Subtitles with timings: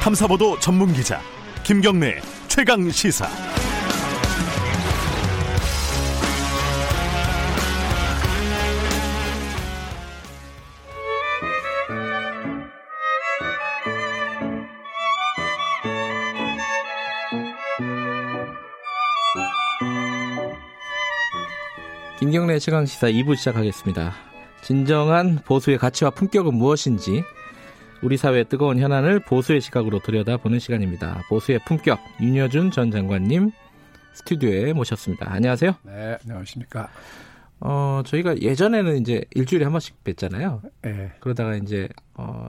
[0.00, 1.20] 탐사보도 전문 기자
[1.62, 3.28] 김경래 최강 시사.
[22.18, 24.14] 김경래 최강 시사 2부 시작하겠습니다.
[24.62, 27.22] 진정한 보수의 가치와 품격은 무엇인지
[28.02, 31.22] 우리 사회의 뜨거운 현안을 보수의 시각으로 들여다보는 시간입니다.
[31.28, 33.50] 보수의 품격 윤여준 전 장관님
[34.14, 35.30] 스튜디오에 모셨습니다.
[35.30, 35.74] 안녕하세요.
[35.84, 36.88] 네, 안녕하십니까.
[37.60, 40.62] 어, 저희가 예전에는 이제 일주일에 한 번씩 뵀잖아요.
[40.80, 41.12] 네.
[41.20, 42.48] 그러다가 이제 어,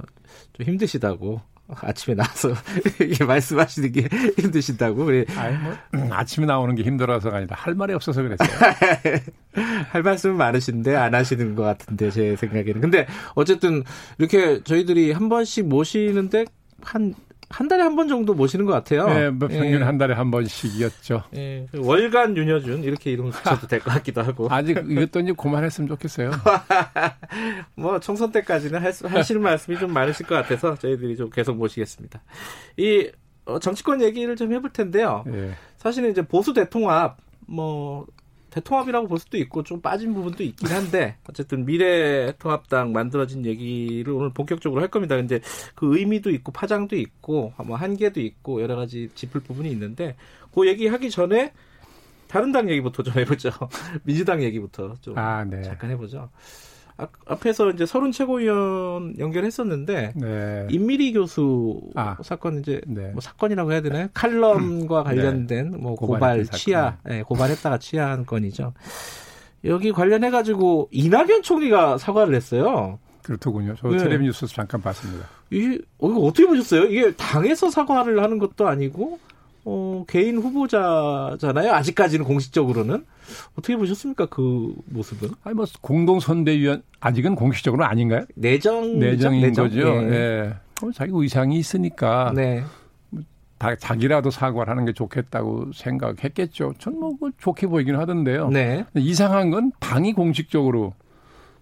[0.53, 1.41] 좀 힘드시다고
[1.81, 2.53] 아침에 나와서
[3.01, 4.07] 이게 말씀하시는 게
[4.39, 5.25] 힘드신다고 그래.
[5.35, 8.49] 아니 뭐 아침에 나오는 게 힘들어서가 아니라 할 말이 없어서 그랬어요.
[9.89, 12.81] 할 말씀은 많으신데 안 하시는 것 같은데 제 생각에는.
[12.81, 13.83] 근데 어쨌든
[14.17, 16.45] 이렇게 저희들이 한 번씩 모시는데
[16.81, 17.13] 한
[17.51, 19.07] 한 달에 한 번 정도 모시는 것 같아요.
[19.07, 19.83] 네, 뭐 평균 예.
[19.83, 21.23] 한 달에 한 번씩이었죠.
[21.35, 21.67] 예.
[21.77, 24.47] 월간 윤여준 이렇게 이름 붙여도 될 것 같기도 하고.
[24.51, 26.31] 아직 이것도 이제 그만했으면 좋겠어요.
[27.75, 32.21] 뭐 총선 때까지는 할, 하시는 말씀이 좀 많으실 것 같아서 저희들이 좀 계속 모시겠습니다.
[32.77, 33.09] 이
[33.45, 35.23] 어, 정치권 얘기를 좀 해볼 텐데요.
[35.27, 35.51] 예.
[35.77, 38.05] 사실은 이제 보수 대통합 뭐
[38.51, 44.81] 대통합이라고 볼 수도 있고 좀 빠진 부분도 있긴 한데 어쨌든 미래통합당 만들어진 얘기를 오늘 본격적으로
[44.81, 45.15] 할 겁니다.
[45.15, 45.39] 근데
[45.73, 50.15] 그 의미도 있고 파장도 있고 뭐 한계도 있고 여러 가지 짚을 부분이 있는데
[50.53, 51.53] 그 얘기하기 전에
[52.27, 53.51] 다른 당 얘기부터 좀 해보죠.
[54.03, 55.63] 민주당 얘기부터 좀 아, 네.
[55.63, 56.29] 잠깐 해보죠.
[57.25, 60.67] 앞에서 이제 서른 최고위원 연결했었는데 네.
[60.69, 62.17] 임미리 교수 아.
[62.23, 63.09] 사건 이제 네.
[63.11, 64.07] 뭐 사건이라고 해야 되나요?
[64.13, 65.03] 칼럼과 네.
[65.03, 65.77] 관련된 네.
[65.77, 68.73] 뭐 고발 취하, 네, 고발했다가 취하한 건이죠.
[69.65, 72.99] 여기 관련해 가지고 이낙연 총리가 사과를 했어요.
[73.23, 73.75] 그렇더군요.
[73.79, 73.97] 저 네.
[73.97, 75.27] 텔레비 뉴스에서 잠깐 봤습니다.
[75.51, 76.85] 이 어, 이거 어떻게 보셨어요?
[76.85, 79.19] 이게 당에서 사과를 하는 것도 아니고
[79.65, 81.71] 어, 개인 후보자잖아요.
[81.73, 83.05] 아직까지는 공식적으로는
[83.57, 84.25] 어떻게 보셨습니까?
[84.27, 85.29] 그 모습은?
[85.43, 88.25] 아니 뭐 공동 선대위원 아직은 공식적으로 아닌가요?
[88.35, 89.65] 내정 내정인 내정?
[89.67, 89.79] 거죠.
[89.81, 90.01] 예.
[90.09, 90.53] 네.
[90.83, 92.63] 어, 자기 의상이 있으니까 네.
[93.59, 96.73] 다 자기라도 사과를 하는 게 좋겠다고 생각했겠죠.
[96.79, 98.49] 전뭐 좋게 보이긴 하던데요.
[98.49, 98.85] 네.
[98.95, 100.93] 이상한 건 당이 공식적으로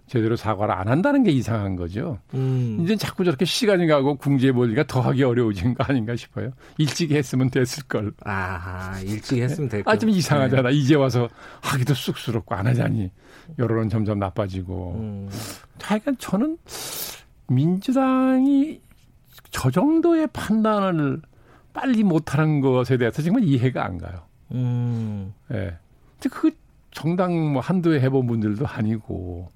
[0.09, 2.17] 제대로 사과를 안 한다는 게 이상한 거죠.
[2.33, 2.79] 음.
[2.81, 6.51] 이제 자꾸 저렇게 시간이 가고 궁지에 몰리가 더하기 어려워진 거 아닌가 싶어요.
[6.79, 8.11] 일찍 했으면 됐을 걸.
[8.25, 9.93] 아, 일찍 했으면 될 걸.
[9.93, 10.69] 아, 좀 이상하잖아.
[10.69, 10.75] 네.
[10.75, 11.29] 이제 와서
[11.61, 13.11] 하기도 쑥스럽고 안 하자니
[13.59, 14.95] 여론은 점점 나빠지고.
[14.99, 15.29] 음.
[15.79, 16.57] 하여간 저는
[17.47, 18.81] 민주당이
[19.51, 21.21] 저 정도의 판단을
[21.71, 24.23] 빨리 못하는 것에 대해서 정말 이해가 안 가요.
[24.53, 25.33] 음.
[25.51, 25.55] 예.
[25.55, 25.77] 네.
[26.31, 26.51] 그
[26.91, 29.51] 정당 뭐 한두 해 해본 분들도 아니고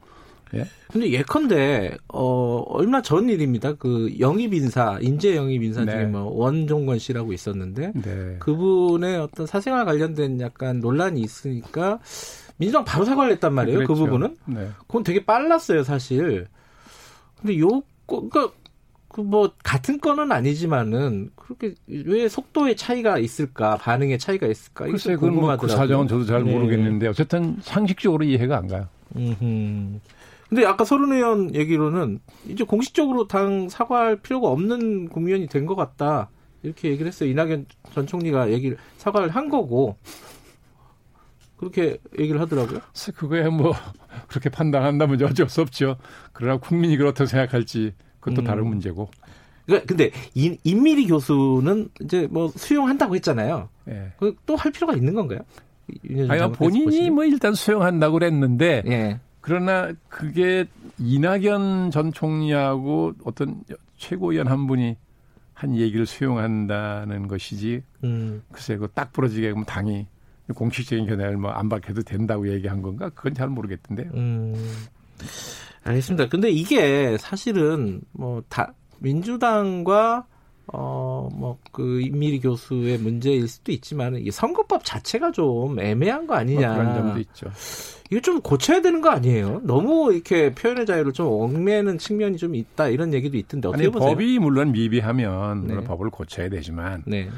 [0.54, 0.66] 예?
[0.92, 3.74] 근데 예컨대 어 얼마 전 일입니다.
[3.74, 6.06] 그 영입 인사, 인재 영입 인사 중에 네.
[6.06, 8.36] 뭐 원종건 씨라고 있었는데 네.
[8.40, 12.00] 그분의 어떤 사생활 관련된 약간 논란이 있으니까
[12.58, 13.80] 민주당 바로 사과를 했단 말이에요.
[13.80, 13.94] 그 그랬죠.
[13.94, 14.38] 그 부분은.
[14.46, 14.70] 네.
[14.88, 16.48] 그건 되게 빨랐어요, 사실.
[17.40, 18.52] 근데 요 그러니까
[19.14, 25.68] 그뭐 같은 건은 아니지만은 그렇게 왜 속도의 차이가 있을까 반응의 차이가 있을까 글쎄 그건 뭐그
[25.68, 26.52] 사정은 저도 잘 네.
[26.52, 28.88] 모르겠는데 어쨌든 상식적으로 이해가 안 가요.
[29.16, 30.00] 음흠.
[30.54, 36.30] 근데 아까 서른 의원 얘기로는 이제 공식적으로 당 사과할 필요가 없는 국면이 된 것 같다.
[36.62, 37.28] 이렇게 얘기를 했어요.
[37.30, 37.66] 이낙연
[37.96, 39.98] 전 총리가 얘기를 사과를 한 거고
[41.58, 42.82] 그렇게 얘기를 하더라고요.
[43.16, 43.74] 그거야 뭐
[44.30, 45.98] 그렇게 판단한다면 어쩔 수 없죠.
[46.34, 48.46] 그러나 국민이 그렇다고 생각할지 그것도 음.
[48.46, 49.10] 다른 문제고.
[49.66, 53.70] 그러니까 근데 인, 임미리 교수는 이제 뭐 수용한다고 했잖아요.
[53.86, 54.14] 네.
[54.22, 54.32] 예.
[54.46, 55.40] 또할 필요가 있는 건가요?
[56.30, 59.20] 아니 본인이 뭐 일단 수용한다고 그랬는데 예.
[59.44, 60.66] 그러나 그게
[61.00, 63.62] 이낙연 전 총리하고 어떤
[63.98, 64.96] 최고위원 한 분이
[65.54, 67.84] 한 얘기를 수용한다는 것이지.
[68.06, 68.42] 음.
[68.54, 70.08] 글쎄, 그딱 부러지게 그러면 당이
[70.56, 73.10] 공식적인 견해를 뭐 안 밝혀도 된다고 얘기한 건가?
[73.10, 74.12] 그건 잘 모르겠던데요.
[74.14, 74.56] 음.
[75.84, 76.30] 알겠습니다.
[76.30, 80.26] 근데 이게 사실은 뭐 다 민주당과
[80.76, 86.74] 어, 뭐, 그, 임미리 교수의 문제일 수도 있지만, 이 선거법 자체가 좀 애매한 거 아니냐.
[86.74, 87.52] 뭐 그런 점도 있죠.
[88.10, 89.62] 이거 좀 고쳐야 되는 거 아니에요?
[89.64, 94.10] 너무 이렇게 표현의 자유를 좀 얽매는 측면이 좀 있다, 이런 얘기도 있던데, 어떻게 아니, 보세요?
[94.10, 95.68] 법이 물론 미비하면, 네.
[95.68, 97.30] 물론 법을 고쳐야 되지만, 네.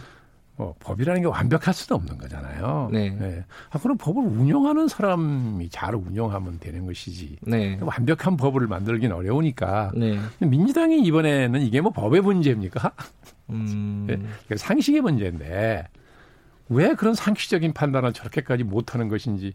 [0.57, 2.89] 뭐 법이라는 게 완벽할 수도 없는 거잖아요.
[2.91, 3.09] 네.
[3.09, 3.43] 네.
[3.71, 7.37] 아, 그럼 법을 운영하는 사람이 잘 운영하면 되는 것이지.
[7.41, 7.77] 네.
[7.81, 9.91] 완벽한 법을 만들긴 어려우니까.
[9.95, 10.17] 네.
[10.39, 12.93] 민주당이 이번에는 이게 뭐 법의 문제입니까?
[13.49, 14.05] 음.
[14.49, 14.55] 네.
[14.55, 15.87] 상식의 문제인데
[16.69, 19.53] 왜 그런 상식적인 판단을 저렇게까지 못하는 것인지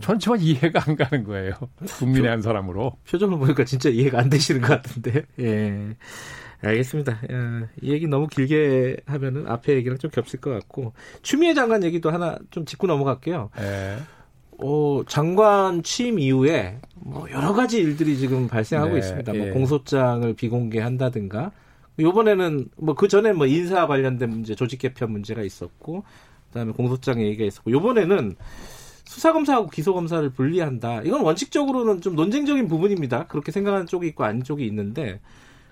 [0.00, 1.52] 전 정말 이해가 안 가는 거예요.
[1.98, 2.96] 국민의 한 사람으로.
[3.10, 5.24] 표정을 보니까 진짜 이해가 안 되시는 것 같은데.
[5.40, 5.96] 예.
[6.62, 7.12] 알겠습니다.
[7.32, 10.92] 야, 이 얘기 너무 길게 하면은 앞에 얘기랑 좀 겹칠 것 같고
[11.22, 13.50] 추미애 장관 얘기도 하나 좀 짚고 넘어갈게요.
[13.56, 13.96] 네.
[14.62, 19.32] 어, 장관 취임 이후에 뭐 여러 가지 일들이 지금 발생하고 네, 있습니다.
[19.32, 19.50] 뭐 예.
[19.50, 21.52] 공소장을 비공개한다든가
[21.98, 26.04] 요번에는 뭐 그 전에 뭐 인사 관련된 문제, 조직 개편 문제가 있었고
[26.48, 28.36] 그다음에 공소장 얘기가 있었고 요번에는
[29.04, 31.02] 수사 검사하고 기소 검사를 분리한다.
[31.02, 33.26] 이건 원칙적으로는 좀 논쟁적인 부분입니다.
[33.26, 35.20] 그렇게 생각하는 쪽이 있고 아닌 쪽이 있는데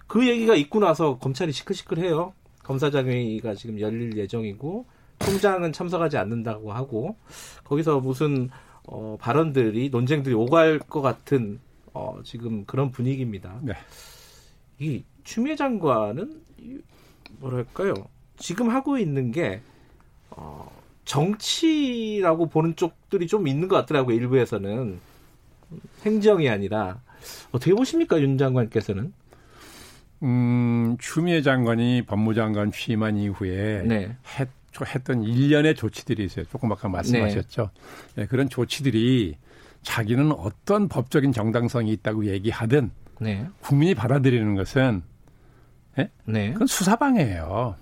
[0.08, 2.32] 그 얘기가 있고 나서 검찰이 시끌시끌해요.
[2.64, 4.87] 검사장회의가 지금 열릴 예정이고
[5.20, 7.16] 총장은 참석하지 않는다고 하고
[7.64, 8.50] 거기서 무슨
[8.84, 11.60] 어, 발언들이 논쟁들이 오갈 것 같은
[11.93, 13.58] 어, 지금 그런 분위기입니다.
[13.62, 13.75] 네.
[14.78, 16.43] 이 추미애 장관은
[17.40, 17.94] 뭐랄까요?
[18.38, 19.60] 지금 하고 있는 게
[20.31, 20.70] 어,
[21.05, 24.16] 정치라고 보는 쪽들이 좀 있는 것 같더라고요.
[24.16, 25.00] 일부에서는
[26.05, 27.00] 행정이 아니라
[27.50, 29.12] 어떻게 보십니까, 윤 장관께서는?
[30.23, 34.17] 음, 추미애 장관이 법무장관 취임한 이후에 네.
[34.38, 34.49] 했,
[34.94, 36.44] 했던 일련의 조치들이 있어요.
[36.47, 37.70] 조금 아까 말씀하셨죠.
[38.15, 38.23] 네.
[38.23, 39.37] 네, 그런 조치들이
[39.82, 43.47] 자기는 어떤 법적인 정당성이 있다고 얘기하든 네.
[43.61, 45.03] 국민이 받아들이는 것은
[45.97, 46.11] 네?
[46.25, 46.53] 네.
[46.53, 47.76] 그건 수사방해예요.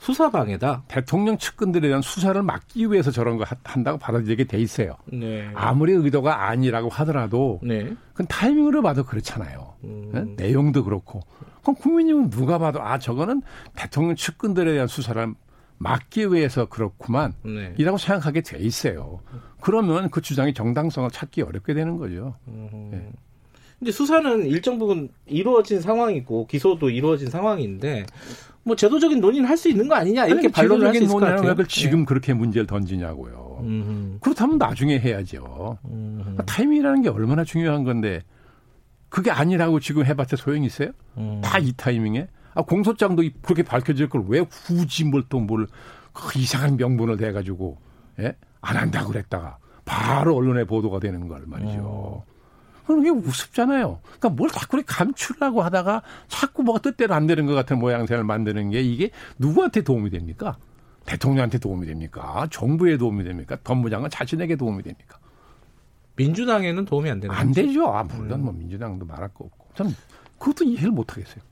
[0.00, 0.84] 수사방해다.
[0.88, 4.96] 대통령 측근들에 대한 수사를 막기 위해서 저런 거 한다고 받아들이게 돼 있어요.
[5.12, 5.50] 네.
[5.54, 7.94] 아무리 의도가 아니라고 하더라도 네.
[8.12, 9.74] 그건 타이밍으로 봐도 그렇잖아요.
[9.84, 10.10] 음.
[10.12, 10.46] 네?
[10.48, 11.20] 내용도 그렇고.
[11.62, 13.42] 그럼 국민님은 누가 봐도 아 저거는
[13.74, 15.34] 대통령 측근들에 대한 수사를
[15.78, 17.74] 막기 위해서 그렇구만 네.
[17.76, 19.20] 이라고 생각하게 돼 있어요.
[19.60, 22.34] 그러면 그 주장이 정당성을 찾기 어렵게 되는 거죠.
[22.48, 22.88] 음.
[22.92, 23.10] 네.
[23.78, 28.06] 근데 수사는 일정 부분 이루어진 상황이고 기소도 이루어진 상황인데
[28.66, 31.54] 뭐 제도적인 논의는 할 수 있는 거 아니냐 이렇게 반론을 할 수 있을 것 같아요.
[31.56, 32.04] 왜 지금 네.
[32.04, 33.60] 그렇게 문제를 던지냐고요.
[33.62, 34.18] 음흠.
[34.20, 35.78] 그렇다면 나중에 해야죠.
[35.88, 36.44] 음흠.
[36.44, 38.22] 타이밍이라는 게 얼마나 중요한 건데
[39.08, 40.90] 그게 아니라고 지금 해봤자 소용이 있어요?
[41.16, 41.40] 음.
[41.42, 42.26] 다이 타이밍에?
[42.54, 45.68] 아, 공소장도 그렇게 밝혀질 걸 왜 굳이 뭘 또뭘
[46.12, 47.78] 그 이상한 명분을 대가지고
[48.18, 48.34] 예?
[48.60, 51.78] 안 한다고 그랬다가 바로 언론에 보도가 되는 걸 말이죠.
[51.82, 52.24] 어.
[52.86, 54.00] 그게 우습잖아요.
[54.02, 58.80] 그러니까 뭘 자꾸 감추려고 하다가 자꾸 뭐가 뜻대로 안 되는 것 같은 모양새를 만드는 게
[58.80, 60.56] 이게 누구한테 도움이 됩니까?
[61.04, 62.46] 대통령한테 도움이 됩니까?
[62.50, 63.56] 정부에 도움이 됩니까?
[63.64, 65.18] 법무장관 자신에게 도움이 됩니까?
[66.16, 67.62] 민주당에는 도움이 안 되는 안 거죠?
[67.62, 67.86] 되죠.
[67.88, 69.68] 아, 물론 뭐 민주당도 말할 거 없고.
[69.74, 69.92] 저는
[70.38, 71.42] 그것도 이해를 못 하겠어요.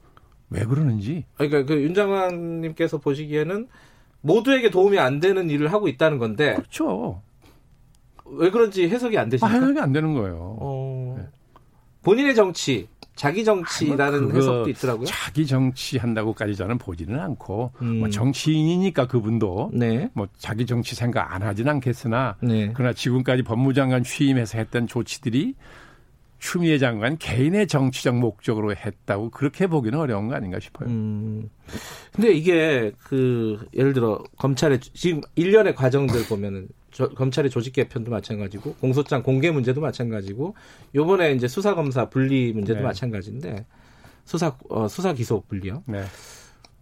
[0.50, 1.24] 왜 그러는지.
[1.36, 3.68] 그러니까 그 윤 장관님께서 보시기에는
[4.22, 6.54] 모두에게 도움이 안 되는 일을 하고 있다는 건데.
[6.54, 7.22] 그렇죠.
[8.26, 9.54] 왜 그런지 해석이 안 되십니까?
[9.54, 10.56] 아, 해석이 안 되는 거예요.
[10.60, 10.93] 어...
[12.04, 12.10] 네.
[12.10, 12.86] 본인의 정치,
[13.16, 15.06] 자기 정치라는 아, 해석도 있더라고요.
[15.06, 18.00] 자기 정치 한다고까지 저는 보지는 않고 음.
[18.00, 20.10] 뭐 정치인이니까 그분도 네.
[20.14, 22.72] 뭐 자기 정치 생각 안 하진 않겠으나 네.
[22.74, 25.54] 그러나 지금까지 법무장관 취임해서 했던 조치들이
[26.40, 30.90] 추미애 장관 개인의 정치적 목적으로 했다고 그렇게 보기는 어려운 거 아닌가 싶어요.
[30.90, 31.48] 음.
[32.12, 38.74] 근데 이게 그 예를 들어 검찰의 지금 일련의 과정들 보면은 저, 검찰의 조직 개편도 마찬가지고
[38.76, 40.54] 공소장 공개 문제도 마찬가지고
[40.94, 42.84] 요번에 이제 수사 검사 분리 문제도 네.
[42.84, 43.66] 마찬가지인데
[44.24, 45.82] 수사 어, 수사 기소 분리요.
[45.86, 46.04] 네.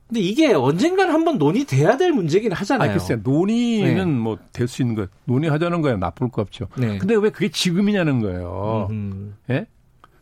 [0.07, 2.91] 근데 이게 언젠가는 한번 논의돼야 될 문제긴 하잖아요.
[2.91, 4.05] 아, 글쎄 논의는 네.
[4.05, 6.69] 뭐될 수 있는 거 논의하자는 거야 나쁠 거 없죠.
[6.77, 6.99] 네.
[6.99, 8.89] 근데 왜 그게 지금이냐는 거예요.
[8.91, 9.35] 음.
[9.49, 9.67] 예?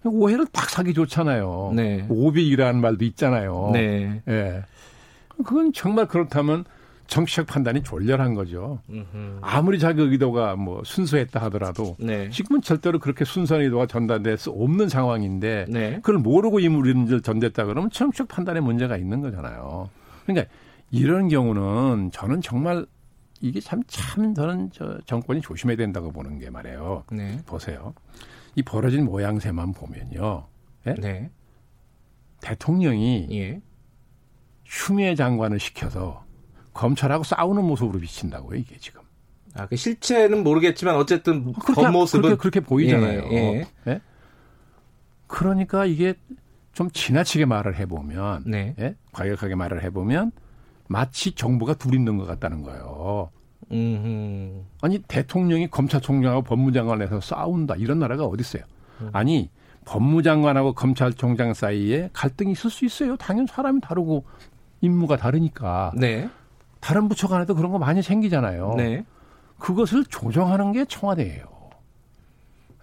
[0.05, 1.73] 오해를 딱 사기 좋잖아요.
[1.75, 2.07] 네.
[2.09, 3.71] 오비라는 말도 있잖아요.
[3.73, 4.23] 네.
[4.29, 4.63] 예.
[5.39, 6.65] 그건 정말 그렇다면
[7.11, 8.81] 정치적 판단이 졸렬한 거죠.
[8.89, 9.39] 음흠.
[9.43, 12.31] 아무리 자기 의도가 뭐 순수했다 하더라도 네.
[12.31, 15.97] 지금은 절대로 그렇게 순수한 의도가 전달될 수 없는 상황인데 네.
[15.97, 19.91] 그걸 모르고 인물인들 전됐다 그러면 정치적 판단에 문제가 있는 거잖아요.
[20.25, 20.49] 그러니까
[20.93, 22.87] 이런 경우는 저는 정말
[23.41, 27.05] 이게 참, 참 저는 저 정권이 조심해야 된다고 보는 게 말이에요.
[27.11, 27.39] 네.
[27.45, 27.93] 보세요.
[28.55, 30.47] 이 벌어진 모양새만 보면요.
[30.87, 30.95] 예?
[30.95, 31.31] 네?
[32.41, 33.61] 대통령이 예.
[34.63, 36.25] 추미애 장관을 시켜서
[36.73, 39.03] 검찰하고 싸우는 모습으로 비친다고요, 이게 지금.
[39.55, 43.29] 아, 그 실체는 모르겠지만 어쨌든 그렇게, 겉모습은 그렇게, 그렇게 보이잖아요.
[43.33, 43.67] 예, 예.
[43.89, 44.01] 예?
[45.27, 46.15] 그러니까 이게
[46.73, 48.75] 좀 지나치게 말을 해보면, 네.
[48.79, 48.95] 예?
[49.13, 50.33] 과격하게 말을 해보면
[50.87, 53.31] 마치 정부가 둘 있는 것 같다는 거예요.
[53.73, 54.65] 음흠.
[54.83, 58.65] 아니 대통령이 검찰총장하고 법무장관에서 싸운다 이런 나라가 어디 있어요?
[59.01, 59.11] 음.
[59.13, 59.51] 아니
[59.85, 63.17] 법무장관하고 검찰총장 사이에 갈등이 있을 수 있어요.
[63.17, 64.25] 당연 사람이 다르고
[64.81, 65.93] 임무가 다르니까.
[65.95, 66.29] 네.
[66.81, 68.75] 다른 부처 간에도 그런 거 많이 생기잖아요.
[68.77, 69.05] 네.
[69.59, 71.45] 그것을 조정하는 게 청와대예요.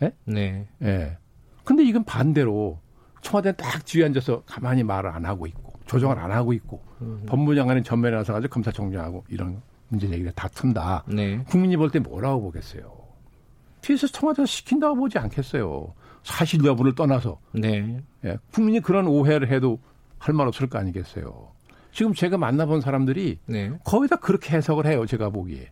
[0.03, 0.11] 예?
[0.25, 0.67] 네.
[0.83, 1.17] 예.
[1.63, 2.79] 근데 이건 반대로
[3.21, 7.23] 청와대는 딱 뒤에 앉아서 가만히 말을 안 하고 있고 조정을 안 하고 있고 음.
[7.27, 11.03] 법무장관은 전면에 나서 가지고 검찰총장하고 이런 문제 얘기를 다툰다.
[11.07, 11.43] 네.
[11.47, 12.95] 국민이 볼 때 뭐라고 보겠어요?
[13.81, 15.93] 뒤에서 청와대가 시킨다고 보지 않겠어요.
[16.23, 17.39] 사실 여부를 떠나서.
[17.53, 18.01] 네.
[18.25, 18.37] 예.
[18.51, 19.79] 국민이 그런 오해를 해도
[20.19, 21.51] 할 말 없을 거 아니겠어요.
[21.97, 23.71] 지금 제가 만나본 사람들이 네.
[23.83, 25.07] 거의 다 그렇게 해석을 해요.
[25.07, 25.71] 제가 보기에.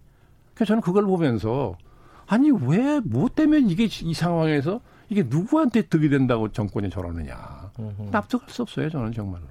[0.55, 1.77] 그래서 저는 그걸 보면서
[2.25, 7.70] 아니 왜 뭐 때문에 이게 이 상황에서 이게 누구한테 득이 된다고 정권이 저러느냐.
[8.10, 8.89] 납득할 수 없어요.
[8.89, 9.44] 저는 정말로.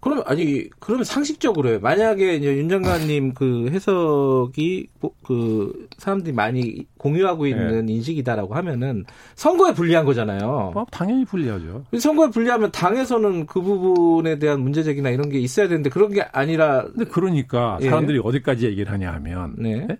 [0.00, 1.80] 그러면 아니 그러면 상식적으로요.
[1.80, 4.86] 만약에 이제 윤 장관님 그 해석이
[5.24, 7.50] 그 사람들이 많이 공유하고 네.
[7.50, 7.94] 있는 네.
[7.94, 10.70] 인식이다라고 하면은 선거에 불리한 거잖아요.
[10.72, 11.84] 뭐 당연히 불리하죠.
[11.98, 16.84] 선거에 불리하면 당에서는 그 부분에 대한 문제 제기나 이런 게 있어야 되는데 그런 게 아니라.
[16.84, 17.90] 근데 그러니까 예.
[17.90, 19.86] 사람들이 어디까지 얘기를 하냐 하면 네.
[19.86, 19.98] 네?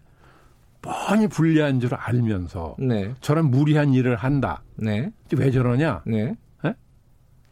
[0.81, 3.15] 뻔히 불리한 줄 알면서 네.
[3.21, 4.63] 저런 무리한 일을 한다.
[4.77, 5.11] 네.
[5.37, 6.03] 왜 저러냐?
[6.07, 6.37] 네.
[6.63, 6.75] 네?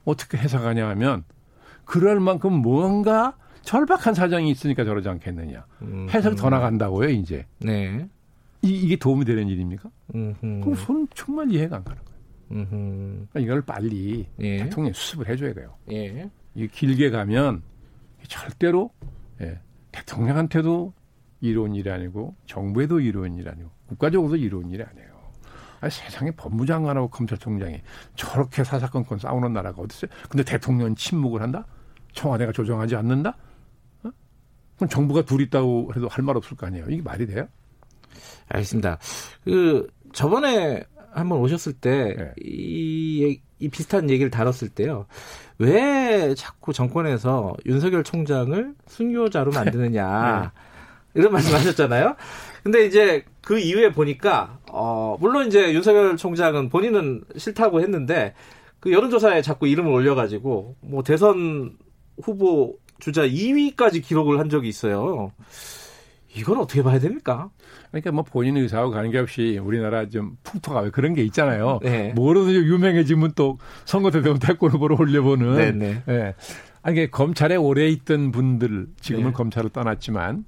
[0.04, 1.24] 어떻게 해석하냐 하면
[1.86, 5.64] 그럴 만큼 뭔가 절박한 사정이 있으니까 저러지 않겠느냐.
[5.82, 7.46] 음, 해석이 더 나간다고요, 이제.
[7.58, 8.06] 네.
[8.60, 9.88] 이, 이게 도움이 되는 일입니까?
[10.60, 12.66] 그럼 손 정말 이해가 안 가는 거예요.
[12.68, 14.58] 그러니까 이걸 빨리 예.
[14.58, 15.74] 대통령 수습을 해줘야 돼요.
[15.90, 16.30] 예.
[16.54, 17.62] 이게 길게 가면
[18.28, 18.90] 절대로
[19.40, 19.58] 예,
[19.92, 20.92] 대통령한테도
[21.40, 25.16] 이로운 일이 아니고 정부에도 이로운 일이 아니고 국가적으로도 이로운 일이 아니에요.
[25.80, 27.82] 아니, 세상에 법무장관하고 검찰총장이
[28.14, 30.10] 저렇게 사사건건 싸우는 나라가 어디 있어요?
[30.28, 31.66] 근데 대통령 침묵을 한다?
[32.16, 33.36] 청와대가 조정하지 않는다?
[34.02, 34.10] 어?
[34.76, 36.86] 그럼 정부가 둘 있다고 해도 할 말 없을 거 아니에요.
[36.88, 37.46] 이게 말이 돼요?
[38.48, 38.98] 알겠습니다.
[39.44, 40.82] 그 저번에
[41.12, 42.32] 한번 오셨을 때 네.
[42.42, 45.06] 이, 이 비슷한 얘기를 다뤘을 때요.
[45.58, 50.52] 왜 자꾸 정권에서 윤석열 총장을 순교자로 만드느냐.
[50.54, 51.20] 네.
[51.20, 52.14] 이런 말씀 하셨잖아요.
[52.62, 58.34] 근데 이제 그 이후에 보니까, 어, 물론 이제 윤석열 총장은 본인은 싫다고 했는데,
[58.80, 61.78] 그 여론조사에 자꾸 이름을 올려가지고, 뭐 대선
[62.22, 65.32] 후보 주자 2위까지 기록을 한 적이 있어요.
[66.34, 67.50] 이건 어떻게 봐야 됩니까?
[67.90, 71.80] 그러니까 뭐 본인 의사하고 관계없이 우리나라 좀 풍토가 왜 그런 게 있잖아요.
[71.82, 72.12] 네.
[72.14, 75.56] 뭐로든 유명해지면 또 선거 때 되면 대권 후보로 올려보는.
[75.56, 76.02] 네 네.
[76.04, 76.14] 네.
[76.14, 76.34] 예.
[76.82, 79.32] 아니, 검찰에 오래 있던 분들, 지금은 네.
[79.32, 80.44] 검찰을 떠났지만,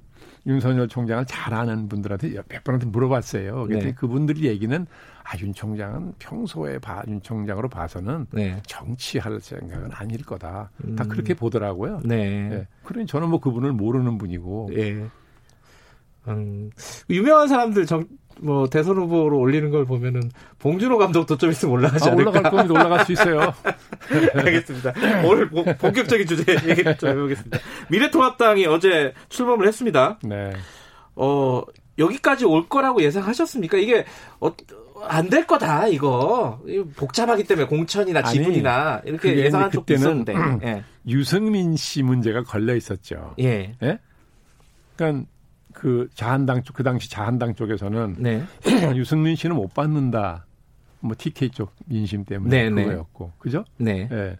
[0.47, 3.65] 윤석열 총장을 잘 아는 분들한테 몇 번한테 물어봤어요.
[3.65, 3.93] 그랬더니 네.
[3.93, 4.87] 그분들 얘기는
[5.29, 8.59] 아, 윤 총장은 평소에 봐, 윤 총장으로 봐서는 네.
[8.65, 10.71] 정치할 생각은 아닐 거다.
[10.83, 10.95] 음.
[10.95, 12.01] 다 그렇게 보더라고요.
[12.03, 12.49] 네.
[12.49, 12.67] 네.
[12.83, 14.71] 그러니 저는 뭐 그분을 모르는 분이고.
[14.73, 15.05] 네.
[16.27, 16.71] 음,
[17.11, 18.05] 유명한 사람들 정,
[18.41, 22.31] 뭐 대선 후보로 올리는 걸 보면은 봉준호 감독도 좀 있으면 올라가지 아, 않을까?
[22.31, 22.73] 올라갈 겁니다.
[22.73, 23.53] 올라갈 수 있어요.
[24.33, 24.93] 알겠습니다.
[25.27, 27.59] 오늘 본격적인 주제 얘기 좀 해보겠습니다.
[27.91, 30.17] 미래통합당이 어제 출범을 했습니다.
[30.23, 30.53] 네.
[31.15, 31.61] 어
[31.99, 33.77] 여기까지 올 거라고 예상하셨습니까?
[33.77, 34.05] 이게
[34.39, 34.51] 어,
[35.07, 36.61] 안될 거다 이거
[36.95, 40.83] 복잡하기 때문에 공천이나 지분이나 아니, 이렇게 예상한 쪽도 있었는데 예.
[41.07, 43.35] 유승민 씨 문제가 걸려 있었죠.
[43.39, 43.75] 예.
[43.81, 43.99] 예?
[44.95, 45.27] 그러니까
[45.73, 48.43] 그 자한당 쪽 그 당시 자한당 쪽에서는 네.
[48.95, 50.45] 유승민 씨는 못 받는다.
[51.01, 52.83] 뭐 TK 쪽 민심 때문에 네, 네.
[52.83, 53.31] 그거였고 네.
[53.39, 53.65] 그죠?
[53.77, 54.09] 네.
[54.11, 54.37] 예.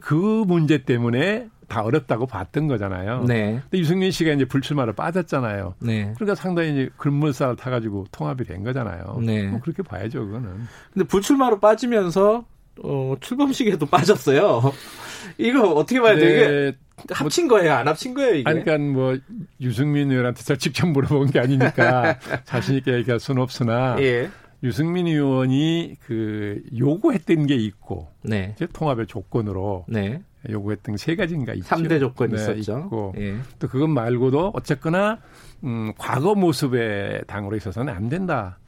[0.00, 0.14] 그
[0.46, 3.24] 문제 때문에 다 어렵다고 봤던 거잖아요.
[3.26, 3.60] 네.
[3.62, 5.76] 근데 유승민 씨가 이제 불출마를 빠졌잖아요.
[5.78, 6.12] 네.
[6.16, 9.22] 그러니까 상당히 이제 근물살을 타가지고 통합이 된 거잖아요.
[9.24, 9.44] 네.
[9.44, 10.50] 뭐 그렇게 봐야죠, 그거는.
[10.92, 12.44] 근데 불출마로 빠지면서
[12.82, 14.60] 어, 출범식에도 빠졌어요.
[15.38, 16.46] 이거 어떻게 봐야 돼?
[16.46, 16.76] 네.
[17.10, 17.72] 합친 거예요?
[17.72, 18.34] 안 합친 거예요?
[18.34, 18.50] 이게?
[18.50, 19.16] 아니, 그러니까 뭐
[19.58, 24.28] 유승민 의원한테 저 직접 물어본 게 아니니까 자신 있게 얘기할 수는 없으나 예.
[24.62, 28.52] 유승민 의원이 그 요구했던 게 있고 네.
[28.56, 30.20] 이제 통합의 조건으로 네.
[30.48, 31.68] 요구했던 세 가지인가 있죠.
[31.74, 33.12] 3대 조건이 네, 있었죠.
[33.18, 33.36] 예.
[33.58, 35.18] 또 그것 말고도 어쨌거나
[35.64, 38.58] 음 과거 모습의 당으로 있어서는 안 된다.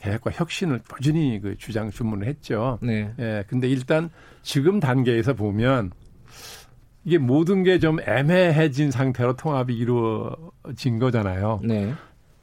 [0.00, 2.78] 개혁과 혁신을 꾸준히 그 주장 주문을 했죠.
[2.82, 3.12] 네.
[3.18, 3.44] 예.
[3.46, 4.10] 근데 일단
[4.42, 5.92] 지금 단계에서 보면
[7.04, 11.60] 이게 모든 게 좀 애매해진 상태로 통합이 이루어진 거잖아요.
[11.64, 11.92] 네.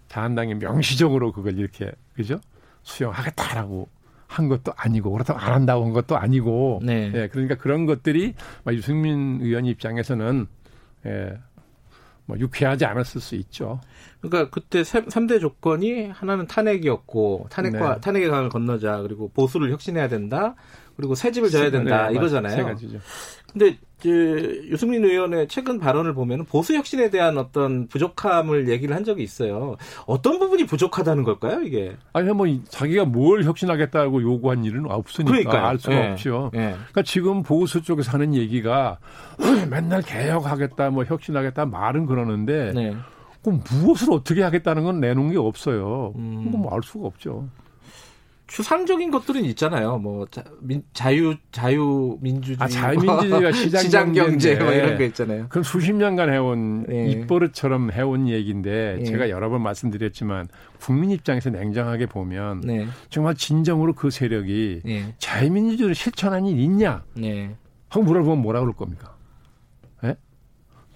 [0.07, 2.39] 자한당이 명시적으로 그걸 이렇게 그죠?
[2.83, 3.87] 수용하겠다라고
[4.29, 7.11] 한 것도 아니고 그렇다고 안 한다고 한 것도 아니고 네.
[7.15, 8.35] 예, 그러니까 그런 것들이
[8.71, 10.45] 유승민 의원 입장에서는
[11.07, 11.33] 예,
[12.25, 13.81] 뭐 유쾌하지 않았을 수 있죠.
[14.21, 18.01] 그러니까 그때 3대 조건이 하나는 탄핵이었고 탄핵과 네.
[18.01, 20.53] 탄핵의 강을 건너자 그리고 보수를 혁신해야 된다.
[20.95, 22.55] 그리고 새 집을 져야 된다 네, 이거잖아요.
[22.55, 22.99] 세 가지죠.
[23.51, 29.23] 근데 이제 유승민 의원의 최근 발언을 보면 보수 혁신에 대한 어떤 부족함을 얘기를 한 적이
[29.23, 29.75] 있어요.
[30.05, 31.95] 어떤 부분이 부족하다는 걸까요, 이게?
[32.13, 35.65] 아니 뭐 자기가 뭘 혁신하겠다고 요구한 일은 없으니까 그러니까요.
[35.65, 36.11] 알 수가 네.
[36.11, 36.51] 없죠.
[36.53, 36.71] 네.
[36.71, 38.99] 그러니까 지금 보수 쪽에서 하는 얘기가
[39.69, 42.95] 맨날 개혁하겠다, 뭐 혁신하겠다 말은 그러는데 네.
[43.43, 46.13] 그럼 무엇을 어떻게 하겠다는 건 내놓은 게 없어요.
[46.15, 46.43] 음.
[46.45, 47.47] 그건 뭐알 수가 없죠.
[48.49, 49.99] 추상적인 것들은 있잖아요.
[49.99, 50.43] 뭐 자,
[51.15, 55.45] 유 자유 민주주의, 아, 자유민주주의가 시장, 시장 경제 뭐 이런 거 있잖아요.
[55.49, 57.11] 그럼 수십 년간 해온 네.
[57.11, 59.03] 입버릇처럼 해온 얘기인데 네.
[59.03, 60.47] 제가 여러 번 말씀드렸지만
[60.79, 62.87] 국민 입장에서 냉정하게 보면 네.
[63.09, 65.13] 정말 진정으로 그 세력이 네.
[65.19, 67.03] 자유민주주의를 실천한 일 있냐?
[67.13, 67.55] 네.
[67.89, 69.15] 하고 물어보면 뭐라 그럴 겁니까?
[70.03, 70.15] 예?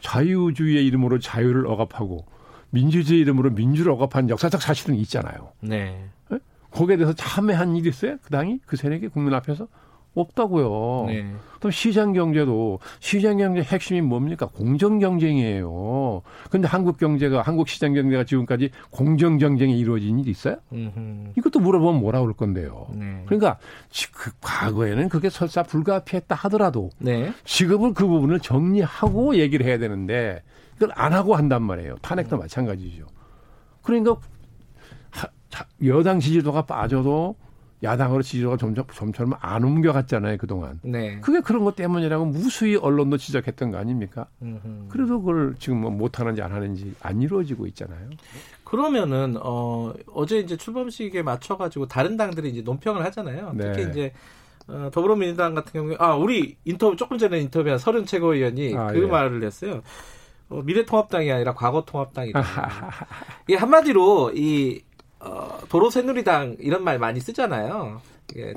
[0.02, 2.26] 자유주의의 이름으로 자유를 억압하고
[2.72, 5.52] 민주주의 이름으로 민주를 억압한 역사적 사실은 있잖아요.
[5.62, 6.10] 네.
[6.74, 6.78] 예?
[6.78, 8.18] 거기에 대해서 참여한 일이 있어요?
[8.24, 8.60] 그 당이?
[8.66, 9.68] 그 세력이 국민 앞에서?
[10.16, 11.06] 없다고요.
[11.08, 11.34] 네.
[11.60, 14.46] 또 시장 경제도 시장 경제 핵심이 뭡니까?
[14.46, 16.22] 공정 경쟁이에요.
[16.52, 20.58] 근데 한국 경제가 한국 시장 경제가 지금까지 공정 경쟁이 이루어진 일이 있어요?
[20.72, 21.34] 음흠.
[21.38, 22.88] 이것도 물어보면 뭐라 그럴 건데요.
[22.94, 23.24] 네.
[23.26, 23.58] 그러니까
[24.12, 27.34] 그 과거에는 그게 설사 불가피했다 하더라도 네.
[27.44, 31.96] 지금은 그 부분을 정리하고 얘기를 해야 되는데 그걸 안 하고 한단 말이에요.
[32.04, 32.40] 탄핵도 음.
[32.40, 33.08] 마찬가지죠.
[33.82, 34.18] 그러니까
[35.86, 37.36] 여당 지지도가 빠져도
[37.84, 40.80] 야당으로 지지도가 점점 점점 안 옮겨갔잖아요 그동안.
[40.84, 41.20] 네.
[41.20, 44.28] 그게 그런 것 때문이라고 무수히 언론도 지적했던 거 아닙니까?
[44.42, 44.88] 음흠.
[44.90, 48.10] 그래도 그걸 지금 뭐 못하는지 안 하는지 안 이루어지고 있잖아요.
[48.64, 53.52] 그러면은 어 어제 이제 출범식에 맞춰 가지고 다른 당들이 이제 논평을 하잖아요.
[53.54, 53.74] 네.
[53.74, 54.14] 특히 이제
[54.68, 59.06] 어, 더불어민주당 같은 경우에 아 우리 인터뷰 조금 전에 인터뷰한 서른 최고위원이 아, 그 예.
[59.06, 59.82] 말을 했어요.
[60.48, 62.42] 어, 미래통합당이 아니라 과거통합당이다.
[63.48, 64.82] 이게 한마디로 이
[65.26, 68.02] 어, 도로 새누리당 이런 말 많이 쓰잖아요.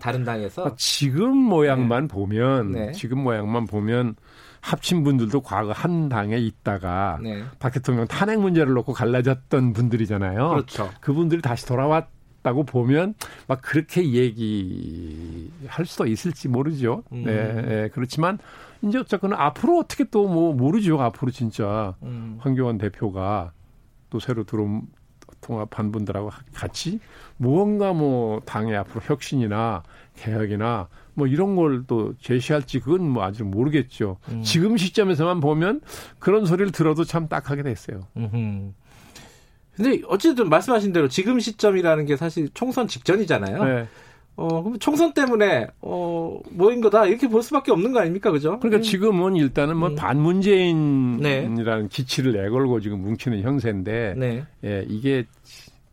[0.01, 0.67] 다른 당에서.
[0.67, 2.09] 아, 지금 모양만 네.
[2.15, 2.93] 보면 네.
[2.93, 4.15] 지금 모양만 보면
[4.61, 7.43] 합친 분들도 과거 한 당에 있다가 네.
[7.59, 10.49] 박 대통령 탄핵 문제를 놓고 갈라졌던 분들이잖아요.
[10.51, 10.91] 그렇죠.
[11.01, 12.09] 그분들이 다시 돌아왔
[12.43, 13.15] 다고 보면
[13.49, 17.03] 막 그렇게 얘기할 수도 있을지 모르죠.
[17.13, 17.25] 음.
[17.25, 18.39] 네, 네, 그렇지만
[18.83, 21.01] 이제 어쨌거나 앞으로 어떻게 또 뭐 모르죠.
[21.01, 22.37] 앞으로 진짜 음.
[22.41, 23.53] 황교안 대표가
[24.11, 24.83] 또 새로 들어온
[25.41, 27.01] 통합한 분들하고 같이
[27.37, 29.83] 무언가 뭐 당의 앞으로 혁신이나
[30.17, 34.17] 개혁이나 뭐 이런 걸 또 제시할지 그건 뭐 아직 모르겠죠.
[34.31, 34.43] 음.
[34.43, 35.81] 지금 시점에서만 보면
[36.19, 38.01] 그런 소리를 들어도 참 딱하게 됐어요.
[38.17, 38.73] 음흠.
[39.77, 43.65] 근데 어쨌든 말씀하신 대로 지금 시점이라는 게 사실 총선 직전이잖아요.
[43.65, 43.89] 네.
[44.37, 47.07] 어, 그럼 총선 때문에, 어, 뭐인 거다.
[47.07, 48.31] 이렇게 볼 수밖에 없는 거 아닙니까?
[48.31, 48.59] 그죠?
[48.59, 48.83] 그러니까 음.
[48.83, 49.95] 지금은 일단은 뭐 음.
[49.95, 51.89] 반문재인이라는 네.
[51.91, 54.45] 기치를 내걸고 지금 뭉치는 형세인데, 네.
[54.65, 55.25] 예, 이게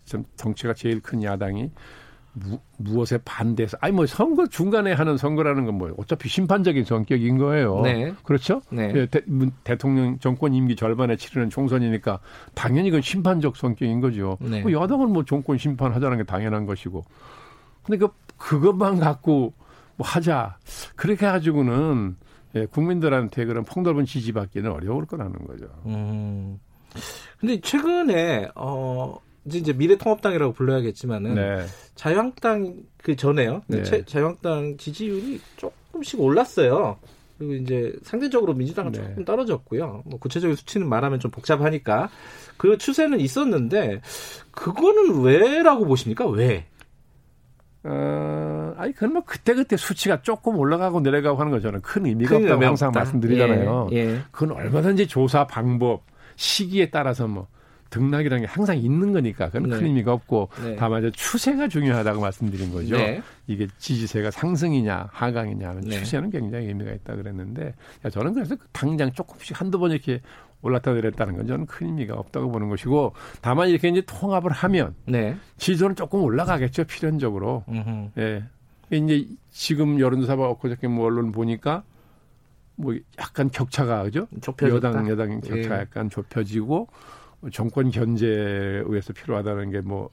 [0.06, 1.71] 좀 정치가 제일 큰 야당이
[2.34, 7.82] 무, 무엇에 반대해서 아니 뭐 선거 중간에 하는 선거라는 건 뭐 어차피 심판적인 성격인 거예요.
[7.82, 8.13] 네.
[8.23, 8.62] 그렇죠?
[8.71, 8.91] 네.
[8.95, 12.19] 예, 대, 통령 정권 임기 절반에 치르는 총선이니까
[12.56, 14.38] 당연히 그건 심판적 성격인 거죠.
[14.41, 14.62] 네.
[14.62, 17.03] 뭐 여당은 뭐 정권 심판하자는 게 당연한 것이고.
[17.84, 18.08] 근데 그
[18.43, 19.53] 그것만 갖고
[19.95, 20.58] 뭐 하자.
[20.95, 22.17] 그렇게 가지고는
[22.56, 25.65] 예, 국민들한테 그런 폭넓은 지지받기는 어려울 거라는 거죠.
[25.86, 26.60] 음.
[27.39, 31.65] 근데 최근에 어 이제 미래통합당이라고 불러야겠지만은 네.
[31.95, 33.63] 자유한국당 그 전에요.
[33.67, 33.82] 네.
[33.82, 34.06] 네.
[34.06, 36.97] 자유한국당 지지율이 조금씩 올랐어요.
[37.38, 38.99] 그리고 이제 상대적으로 민주당은 네.
[38.99, 40.03] 조금 떨어졌고요.
[40.06, 42.10] 뭐 구체적인 수치는 말하면 좀 복잡하니까
[42.58, 44.01] 그 추세는 있었는데
[44.51, 46.27] 그거는 왜라고 보십니까?
[46.27, 46.67] 왜?
[47.85, 52.65] 어, 아니, 그건 뭐 그때그때 수치가 조금 올라가고 내려가고 하는 거 저는 큰 의미가 없다고
[52.65, 53.89] 항상 말씀드리잖아요.
[53.91, 54.19] 예, 예.
[54.31, 56.03] 그건 얼마든지 조사 방법,
[56.35, 57.47] 시기에 따라서 뭐
[57.89, 59.77] 등락이라는 게 항상 있는 거니까 그건 네.
[59.77, 60.75] 큰 의미가 없고 네.
[60.77, 62.97] 다만 이제 추세가 중요하다고 말씀드린 거죠.
[62.97, 63.21] 네.
[63.45, 65.99] 이게 지지세가 상승이냐 하강이냐 하는 네.
[65.99, 67.75] 추세는 굉장히 의미가 있다 그랬는데
[68.11, 70.21] 저는 그래서 당장 조금씩 한두 번 이렇게
[70.63, 75.36] 올랐다 내렸다는 건 저는 큰 의미가 없다고 보는 것이고 다만 이렇게 이제 통합을 하면 네.
[75.58, 77.63] 지지도는 조금 올라가겠죠 필연적으로.
[77.69, 78.10] 음흠.
[78.17, 78.43] 예.
[78.91, 81.84] 이제 지금 여론조사가 엊그저께 뭐 언론 보니까
[82.76, 84.28] 뭐 약간 격차가 그죠?
[84.41, 84.88] 좁혀졌다.
[84.88, 85.82] 여당 여당 격차가 예.
[85.82, 86.88] 약간 좁혀지고
[87.52, 90.10] 정권 견제에 의해서 필요하다는 게 뭐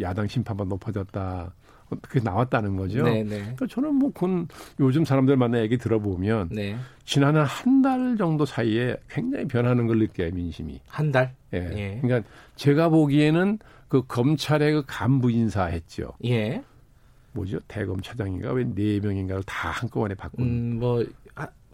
[0.00, 1.52] 야당 심판만 높아졌다.
[2.02, 3.02] 그게 나왔다는 거죠.
[3.04, 3.38] 네, 네.
[3.40, 4.46] 그러니까 저는 뭐 그건
[4.78, 6.76] 요즘 사람들 만나 얘기 들어보면 네.
[7.04, 10.80] 지난 한 달 정도 사이에 굉장히 변하는 걸 느껴요 민심이.
[10.86, 11.34] 한 달?
[11.54, 11.58] 예.
[11.76, 11.98] 예.
[12.02, 16.12] 그러니까 제가 보기에는 그 검찰의 그 간부 인사했죠.
[16.24, 16.62] 예.
[17.32, 20.44] 뭐죠 대검 차장인가 왜 네 명인가를 다 한꺼번에 바꾼.
[20.44, 21.04] 음, 뭐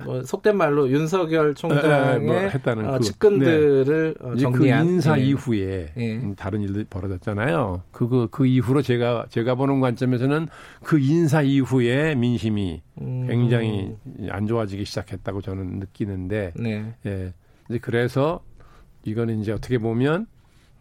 [0.04, 4.26] 뭐 속된 말로 윤석열 총장의 뭐 했다는 어, 그, 측근들을 네.
[4.26, 5.22] 어, 정리한 그 인사 네.
[5.22, 6.34] 이후에 네.
[6.36, 7.82] 다른 일들이 벌어졌잖아요.
[7.92, 10.48] 그그 그 이후로 제가 제가 보는 관점에서는
[10.82, 13.26] 그 인사 이후에 민심이 음.
[13.26, 13.96] 굉장히
[14.28, 16.94] 안 좋아지기 시작했다고 저는 느끼는데 네.
[17.06, 17.32] 예.
[17.68, 18.42] 이제 그래서
[19.04, 20.26] 이거는 이제 어떻게 보면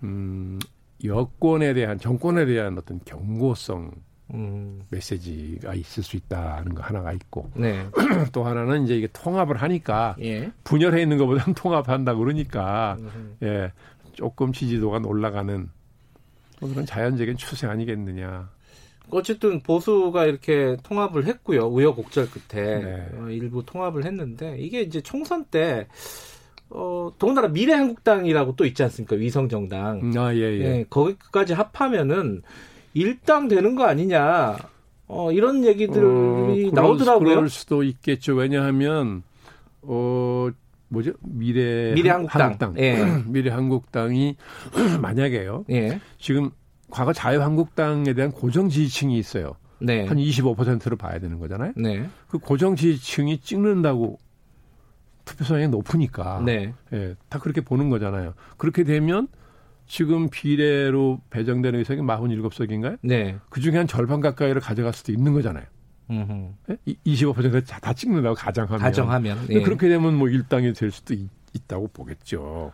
[0.04, 0.60] 음
[1.04, 3.92] 여권에 대한 정권에 대한 어떤 경고성
[4.34, 4.82] 음.
[4.90, 7.88] 메시지가 있을 수 있다는 거 하나가 있고 네.
[8.34, 10.52] 또 하나는 이제 이게 통합을 하니까 예.
[10.64, 13.38] 분열해 있는 것보다는 통합한다 그러니까 음.
[13.44, 13.72] 예
[14.14, 15.70] 조금 지지도가 올라가는
[16.60, 18.50] 뭐 그런 자연적인 추세 아니겠느냐.
[19.12, 21.68] 어쨌든 보수가 이렇게 통합을 했고요.
[21.68, 23.10] 우여곡절 끝에 네.
[23.14, 25.88] 어, 일부 통합을 했는데 이게 이제 총선 때
[26.70, 29.16] 어, 더군다나 미래한국당이라고 또 있지 않습니까?
[29.16, 30.12] 위성정당.
[30.18, 30.60] 아, 예, 예.
[30.60, 32.42] 예 거기까지 합하면은
[32.96, 34.58] 일당 되는 거 아니냐.
[35.08, 37.36] 어, 이런 얘기들이 어, 그럴, 나오더라고요.
[37.36, 38.34] 그럴 수도 있겠죠.
[38.34, 39.22] 왜냐하면
[39.84, 40.50] 어
[40.88, 41.12] 뭐죠?
[41.22, 42.74] 미래 미래 한국당, 한국당.
[42.80, 42.98] 예.
[43.28, 44.36] 미래 한국당이
[45.02, 45.66] 만약에요.
[45.70, 46.00] 예.
[46.18, 46.50] 지금
[46.90, 49.56] 과거 자유한국당에 대한 고정 지지층이 있어요.
[49.80, 50.06] 네.
[50.06, 51.74] 한 25%로 봐야 되는 거잖아요.
[51.76, 52.08] 네.
[52.28, 54.18] 그 고정 지지층이 찍는다고
[55.26, 56.74] 투표성이 높으니까 네.
[56.94, 58.34] 예, 다 그렇게 보는 거잖아요.
[58.58, 59.28] 그렇게 되면
[59.88, 62.98] 지금 비례로 배정되는 의석이 47석인가요?
[63.02, 63.38] 네.
[63.50, 65.66] 그 중에 한 절반 가까이를 가져갈 수도 있는 거잖아요.
[66.10, 66.78] 음흠.
[67.06, 68.80] 25%다 찍는다고 가정하면.
[68.80, 69.40] 가정하면.
[69.50, 69.62] 예.
[69.62, 71.30] 그렇게 되면 뭐 일당이 될 수도 있,
[71.68, 72.74] 다고 보겠죠.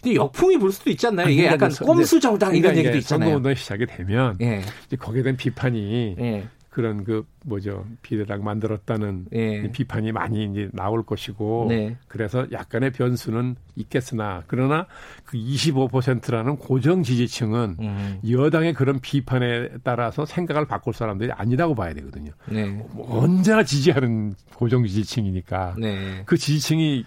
[0.00, 1.28] 근데 역풍이 불 수도 있지 않나요?
[1.28, 3.28] 이게 약간 꼼수 정당 이런 얘기도 있잖아요.
[3.28, 4.62] 선거운동이 시작이 되면 예.
[4.86, 6.48] 이제 거기에 대한 비판이 예.
[6.72, 9.70] 그런 그 뭐죠 비례당 만들었다는 예.
[9.70, 11.98] 비판이 많이 이제 나올 것이고 네.
[12.08, 14.86] 그래서 약간의 변수는 있겠으나 그러나
[15.26, 18.20] 그 25%라는 고정 지지층은 음.
[18.28, 22.32] 여당의 그런 비판에 따라서 생각을 바꿀 사람들이 아니라고 봐야 되거든요.
[22.46, 22.64] 네.
[22.94, 26.22] 뭐 언제나 지지하는 고정 지지층이니까 네.
[26.24, 27.04] 그 지지층이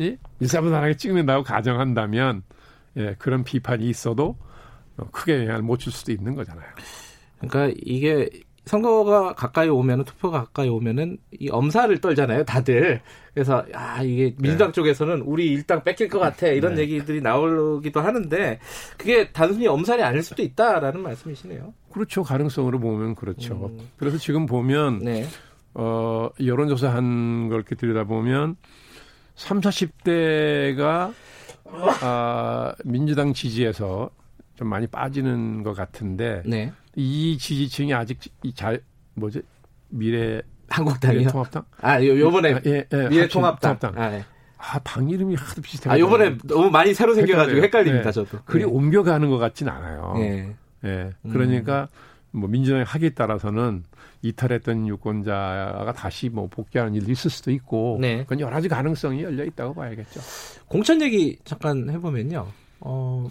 [0.00, 0.16] 예?
[0.40, 2.42] 일사분란하게 찍는다고 가정한다면
[2.96, 4.36] 예, 그런 비판이 있어도
[5.12, 6.66] 크게 영향을 못 줄 수도 있는 거잖아요.
[7.38, 8.28] 그러니까 이게
[8.66, 13.00] 선거가 가까이 오면은 투표가 가까이 오면은 이 엄살을 떨잖아요, 다들.
[13.32, 14.72] 그래서 아 이게 민주당 네.
[14.72, 16.82] 쪽에서는 우리 일당 뺏길 것 같아 이런 네.
[16.82, 18.58] 얘기들이 나오기도 하는데
[18.98, 21.72] 그게 단순히 엄살이 아닐 수도 있다라는 말씀이시네요.
[21.92, 23.70] 그렇죠, 가능성으로 보면 그렇죠.
[23.72, 23.88] 음.
[23.96, 25.26] 그래서 지금 보면 네.
[25.74, 28.56] 어 여론조사 한 걸 이렇게 들여다 보면
[29.36, 31.12] 3, 40대가
[32.02, 34.10] 아, 민주당 지지에서
[34.56, 36.72] 좀 많이 빠지는 것 같은데 네.
[36.96, 38.82] 이 지지층이 아직 이잘
[39.14, 39.40] 뭐죠
[39.88, 41.20] 미래 한국당이요?
[41.20, 41.64] 미래 통합당?
[41.80, 43.78] 아 요, 요번에 아, 예, 예, 미래 통합당.
[43.78, 44.02] 통합당.
[44.02, 44.24] 아, 예.
[44.58, 45.92] 아, 당 이름이 하도 비슷해요.
[45.92, 48.12] 아, 요번에 너무 많이 새로 생겨 가지고 헷갈립니다, 예.
[48.12, 48.38] 저도.
[48.46, 48.64] 그리 예.
[48.64, 50.14] 옮겨가는 것 같진 않아요.
[50.18, 50.54] 예.
[50.84, 51.10] 예.
[51.30, 51.88] 그러니까
[52.32, 52.40] 음.
[52.40, 53.84] 뭐 민주당의 하기에 따라서는
[54.22, 58.22] 이탈했던 유권자가 다시 뭐 복귀하는 일도 있을 수도 있고, 네.
[58.22, 60.20] 그건 여러 가지 가능성이 열려 있다고 봐야겠죠.
[60.66, 62.46] 공천 얘기 잠깐 해 보면요.
[62.80, 63.30] 어,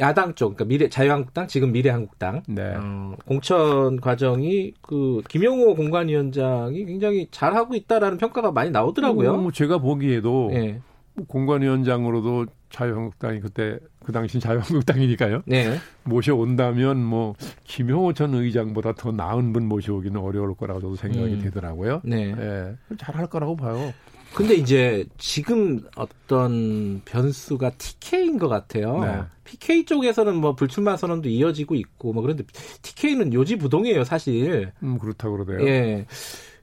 [0.00, 2.74] 야당 쪽, 그러니까 미래 자유한국당 지금 미래한국당 네.
[2.76, 9.36] 어, 공천 과정이 그 김용호 공관위원장이 굉장히 잘 하고 있다라는 평가가 많이 나오더라고요.
[9.36, 10.80] 뭐 제가 보기에도 네.
[11.28, 15.42] 공관위원장으로도 자유한국당이 그때 그 당시 자유한국당이니까요.
[15.46, 15.78] 네.
[16.04, 21.40] 모셔온다면 뭐 김용호 전 의장보다 더 나은 분 모셔오기는 어려울 거라고 저도 생각이 음.
[21.42, 22.02] 되더라고요.
[22.04, 22.34] 네.
[22.34, 22.74] 네.
[22.98, 23.92] 잘할 거라고 봐요.
[24.36, 29.00] 근데 이제 지금 어떤 변수가 TK인 것 같아요.
[29.00, 29.22] 네.
[29.44, 32.44] PK 쪽에서는 뭐 불출마 선언도 이어지고 있고 뭐 그런데
[32.82, 34.72] TK는 요지부동이에요, 사실.
[34.82, 35.66] 음, 그렇다고 그러네요.
[35.66, 36.06] 예.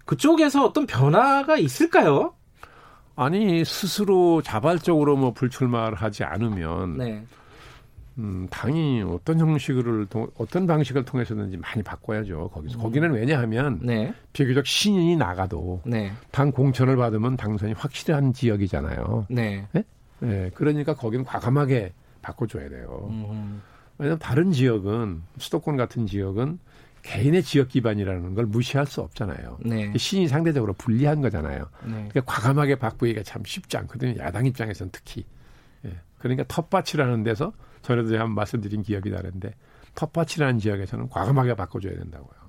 [0.05, 2.35] 그쪽에서 어떤 변화가 있을까요?
[3.15, 7.25] 아니, 스스로 자발적으로 뭐 불출마를 하지 않으면 네.
[8.19, 12.49] 음, 당이 어떤 형식을 어떤 방식을 통해서든지 많이 바꿔야죠.
[12.53, 12.81] 거기서 음.
[12.81, 14.13] 거기는 왜냐하면 네.
[14.33, 16.11] 비교적 신인이 나가도 네.
[16.31, 19.27] 당 공천을 받으면 당선이 확실한 지역이잖아요.
[19.29, 19.67] 네.
[19.71, 19.83] 네?
[20.19, 20.51] 네.
[20.53, 23.07] 그러니까 거기는 과감하게 바꿔줘야 돼요.
[23.09, 23.61] 음.
[23.97, 26.59] 왜냐하면 다른 지역은 수도권 같은 지역은
[27.01, 29.57] 개인의 지역 기반이라는 걸 무시할 수 없잖아요.
[29.65, 29.91] 네.
[29.97, 31.65] 신이 상대적으로 불리한 거잖아요.
[31.83, 31.91] 네.
[32.09, 34.17] 그러니까 과감하게 바꾸기가 참 쉽지 않거든요.
[34.19, 35.25] 야당 입장에서는 특히.
[35.85, 35.91] 예.
[36.17, 37.51] 그러니까 텃밭이라는 데서
[37.83, 39.53] 전에도 제가 한번 말씀드린 기억이 나는데
[39.95, 42.43] 텃밭이라는 지역에서는 과감하게 바꿔줘야 된다고요.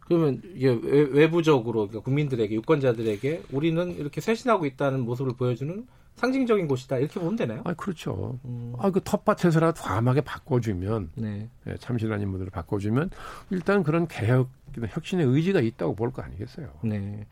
[0.00, 0.68] 그러면 이게
[1.12, 7.62] 외부적으로 그러니까 국민들에게 유권자들에게 우리는 이렇게 쇄신하고 있다는 모습을 보여주는 상징적인 곳이다 이렇게 보면 되나요?
[7.64, 8.38] 아 그렇죠.
[8.44, 8.74] 음.
[8.78, 11.48] 아그 텃밭에서라도 과감하게 바꿔주면 네.
[11.64, 13.10] 네, 참신한 인물들을 바꿔주면
[13.50, 16.68] 일단 그런 개혁 혁신의 의지가 있다고 볼 거 아니겠어요?
[16.82, 17.26] 네.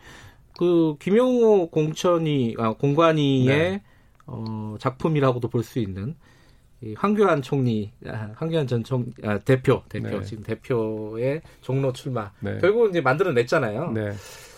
[0.57, 3.83] 그 김용호 공천이 아, 공관위의 네.
[4.27, 6.15] 어, 작품이라고도 볼 수 있는
[6.81, 10.23] 이 황교안 총리, 아, 황교안 전 총, 아, 대표, 대표, 네.
[10.23, 12.31] 지금 대표의 종로 출마.
[12.41, 12.59] 네.
[12.59, 13.93] 결국은 이제 만들어냈잖아요.
[13.93, 14.13] 네.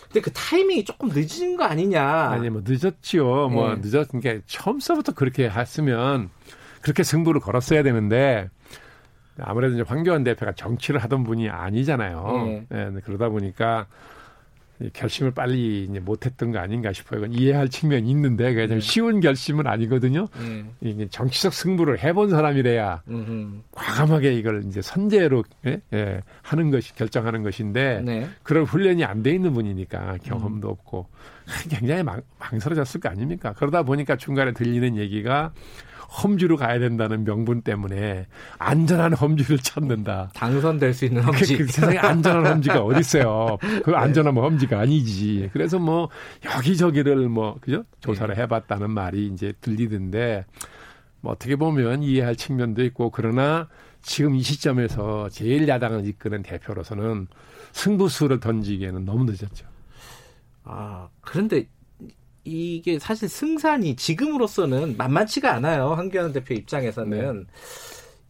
[0.04, 2.02] 근데 그 타이밍이 조금 늦은 거 아니냐.
[2.02, 3.48] 아니, 뭐, 늦었지요.
[3.48, 3.80] 뭐, 네.
[3.82, 6.30] 늦었은 게 처음서부터 그렇게 했으면
[6.82, 8.50] 그렇게 승부를 걸었어야 되는데
[9.38, 12.66] 아무래도 이제 황교안 대표가 정치를 하던 분이 아니잖아요.
[12.68, 12.90] 네.
[12.90, 13.86] 네 그러다 보니까
[14.92, 17.20] 결심을 빨리 이제 못했던 거 아닌가 싶어요.
[17.20, 18.80] 이건 이해할 측면이 있는데 그게 네.
[18.80, 20.26] 쉬운 결심은 아니거든요.
[20.38, 20.64] 네.
[20.80, 23.60] 이게 정치적 승부를 해본 사람이래야 음흠.
[23.72, 25.80] 과감하게 이걸 이제 선제로 예?
[25.92, 28.28] 예, 하는 것이 결정하는 것인데 네.
[28.42, 30.72] 그런 훈련이 안 돼 있는 분이니까 경험도 음.
[30.72, 31.06] 없고
[31.68, 33.52] 굉장히 망, 망설여졌을 거 아닙니까?
[33.52, 35.52] 그러다 보니까 중간에 들리는 얘기가
[36.10, 38.26] 험지로 가야 된다는 명분 때문에
[38.58, 40.30] 안전한 험지를 찾는다.
[40.34, 41.56] 당선될 수 있는 험지.
[41.56, 43.56] 그, 그 세상에 안전한 험지가 어디 있어요?
[43.84, 45.50] 그 안전한 뭐 험지가 아니지.
[45.52, 46.08] 그래서 뭐
[46.44, 47.84] 여기저기를 뭐 그죠?
[48.00, 48.42] 조사를 네.
[48.42, 50.44] 해봤다는 말이 이제 들리던데
[51.20, 53.68] 뭐 어떻게 보면 이해할 측면도 있고 그러나
[54.02, 57.28] 지금 이 시점에서 제일 야당을 이끄는 대표로서는
[57.72, 59.66] 승부수를 던지기에는 너무 늦었죠.
[60.64, 61.66] 아 그런데
[62.50, 65.94] 이게 사실 승산이 지금으로서는 만만치가 않아요.
[65.94, 67.52] 한교안 대표 입장에서는 네.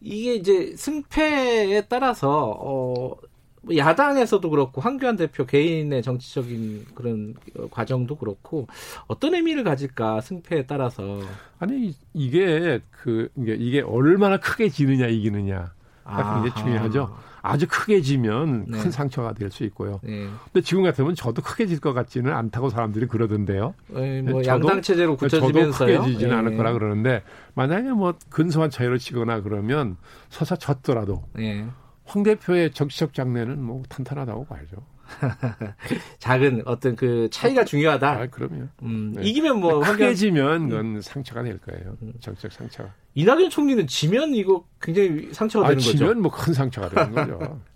[0.00, 7.34] 이게 이제 승패에 따라서 어뭐 야당에서도 그렇고 황교안 대표 개인의 정치적인 그런
[7.70, 8.66] 과정도 그렇고
[9.06, 11.20] 어떤 의미를 가질까 승패에 따라서
[11.58, 15.72] 아니 이게 그 이게 이게 얼마나 크게 지느냐 이기느냐
[16.04, 17.16] 굉장히 중요하죠.
[17.42, 18.78] 아주 크게 지면 네.
[18.78, 19.98] 큰 상처가 될 수 있고요.
[20.02, 20.28] 네.
[20.52, 23.74] 근데 지금 같으면 저도 크게 질 것 같지는 않다고 사람들이 그러던데요.
[23.88, 25.72] 네, 뭐 양당 체제로 굳혀지면서요.
[25.72, 26.56] 저도 크게 지지는 않을 네.
[26.58, 27.22] 거라 그러는데
[27.54, 29.96] 만약에 뭐 근소한 차이로 치거나 그러면
[30.28, 31.66] 서사 졌더라도 네.
[32.04, 34.76] 황 대표의 정치적 장래는 뭐 탄탄하다고 봐야죠.
[36.18, 38.10] 작은 어떤 그 차이가 중요하다.
[38.10, 38.68] 아, 그럼요.
[38.82, 39.22] 음, 네.
[39.24, 41.00] 이기면 뭐 크게 지면 그건 음.
[41.00, 41.96] 상처가 될 거예요.
[42.02, 42.12] 음.
[42.20, 42.90] 정책 상처가.
[43.14, 45.96] 이낙연 총리는 지면 이거 굉장히 상처가 아, 되는 거죠.
[45.98, 47.60] 지면 뭐 큰 상처가 되는 거죠.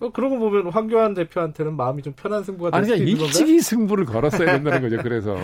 [0.00, 3.26] 어, 거 보면 황교안 대표한테는 마음이 좀 편한 승부가 될 수도 있는 건가요?
[3.26, 5.02] 일찍이 승부를 걸었어야 된다는 거죠.
[5.02, 5.36] 그래서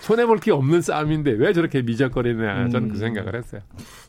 [0.00, 2.98] 손해 볼 게 없는 싸움인데 왜 저렇게 미적거리냐 저는 그 음.
[2.98, 3.60] 생각을 했어요.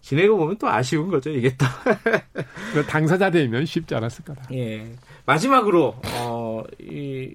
[0.01, 1.29] 지내고 보면 또 아쉬운 거죠.
[1.29, 1.65] 이게 또
[2.89, 4.41] 당사자 되면 쉽지 않았을 거다.
[4.53, 4.83] 예.
[5.27, 6.32] 마지막으로 어,
[6.79, 7.33] 이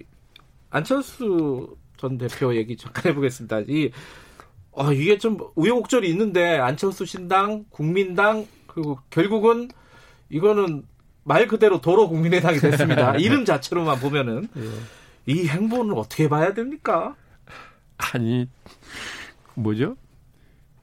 [0.70, 3.60] 안철수 전 대표 얘기 잠깐 해보겠습니다.
[3.68, 3.90] 이
[4.72, 9.70] 어, 이게 좀 우여곡절이 있는데 안철수 신당, 국민당 그리고 결국은
[10.28, 10.84] 이거는
[11.24, 13.16] 말 그대로 도로 국민의당이 됐습니다.
[13.18, 15.32] 이름 자체로만 보면은 예.
[15.32, 17.16] 이 행보는 어떻게 봐야 됩니까?
[17.96, 18.48] 아니
[19.54, 19.96] 뭐죠?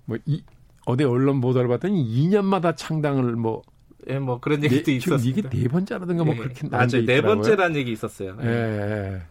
[0.05, 0.43] 뭐 이
[0.85, 3.63] 어디 언론 보도를 봤더니 2년마다 창당을 뭐
[4.07, 5.29] 예, 뭐 그런 얘기도 네, 있었어요.
[5.29, 6.37] 이게 네 번째라든가 뭐 예.
[6.39, 7.05] 그렇게 맞아요.
[7.05, 8.37] 네 번째라는 얘기 있었어요.
[8.43, 8.47] 예.
[8.47, 9.21] 예.